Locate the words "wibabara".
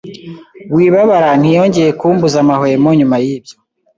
0.75-1.29